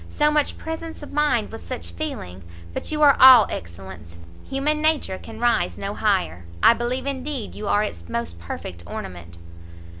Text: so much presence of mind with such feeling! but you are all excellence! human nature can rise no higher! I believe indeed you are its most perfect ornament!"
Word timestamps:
so 0.09 0.31
much 0.31 0.57
presence 0.57 1.03
of 1.03 1.13
mind 1.13 1.51
with 1.51 1.61
such 1.61 1.91
feeling! 1.91 2.41
but 2.73 2.91
you 2.91 3.03
are 3.03 3.15
all 3.19 3.45
excellence! 3.51 4.17
human 4.43 4.81
nature 4.81 5.19
can 5.19 5.39
rise 5.39 5.77
no 5.77 5.93
higher! 5.93 6.43
I 6.63 6.73
believe 6.73 7.05
indeed 7.05 7.53
you 7.53 7.67
are 7.67 7.83
its 7.83 8.09
most 8.09 8.39
perfect 8.39 8.81
ornament!" 8.87 9.37